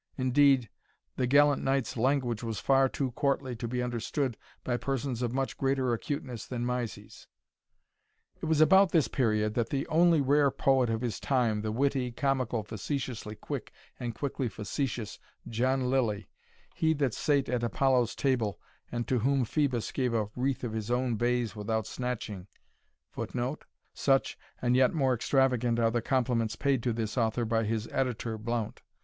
Indeed, 0.17 0.67
the 1.15 1.27
gallant 1.27 1.61
knight's 1.63 1.95
language 1.95 2.41
was 2.41 2.59
far 2.59 2.89
too 2.89 3.11
courtly 3.11 3.55
to 3.57 3.67
be 3.67 3.83
understood 3.83 4.35
by 4.63 4.75
persons 4.77 5.21
of 5.21 5.31
much 5.31 5.57
greater 5.59 5.93
acuteness 5.93 6.47
than 6.47 6.65
Mysie's. 6.65 7.27
It 8.41 8.47
was 8.47 8.61
about 8.61 8.91
this 8.93 9.07
period, 9.07 9.53
that 9.53 9.69
the 9.69 9.85
"only 9.89 10.19
rare 10.19 10.49
poet 10.49 10.89
of 10.89 11.01
his 11.01 11.19
time, 11.19 11.61
the 11.61 11.71
witty, 11.71 12.11
comical, 12.11 12.63
facetiously 12.63 13.35
quick, 13.35 13.71
and 13.99 14.15
quickly 14.15 14.49
facetious, 14.49 15.19
John 15.47 15.83
Lylly 15.91 16.27
he 16.73 16.95
that 16.95 17.13
sate 17.13 17.47
at 17.47 17.61
Apollo's 17.61 18.15
table, 18.15 18.59
and 18.91 19.07
to 19.07 19.19
whom 19.19 19.45
Phoebus 19.45 19.91
gave 19.91 20.15
a 20.15 20.29
wreath 20.35 20.63
of 20.63 20.73
his 20.73 20.89
own 20.89 21.15
bays 21.15 21.55
without 21.55 21.85
snatching" 21.85 22.47
[Footnote: 23.11 23.65
Such, 23.93 24.35
and 24.63 24.75
yet 24.75 24.95
more 24.95 25.13
extravagant, 25.13 25.77
are 25.77 25.91
the 25.91 26.01
compliments 26.01 26.55
paid 26.55 26.81
to 26.81 26.91
this 26.91 27.19
author 27.19 27.45
by 27.45 27.65
his 27.65 27.87
editor, 27.89 28.39
Blount. 28.39 28.81